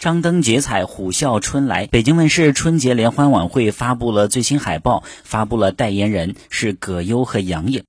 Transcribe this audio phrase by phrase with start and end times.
[0.00, 1.86] 张灯结彩虎啸春来。
[1.86, 7.84] 北京卫视春节联欢晚会发布了最新海报发布了代言人是葛优和杨颖。